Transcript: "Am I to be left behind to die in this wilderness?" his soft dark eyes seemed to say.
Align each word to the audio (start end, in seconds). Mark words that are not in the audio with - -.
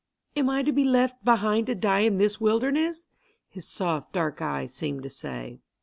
"Am 0.35 0.49
I 0.49 0.63
to 0.63 0.71
be 0.71 0.83
left 0.83 1.23
behind 1.23 1.67
to 1.67 1.75
die 1.75 1.99
in 1.99 2.17
this 2.17 2.41
wilderness?" 2.41 3.05
his 3.47 3.67
soft 3.67 4.13
dark 4.13 4.41
eyes 4.41 4.73
seemed 4.73 5.03
to 5.03 5.11
say. 5.11 5.59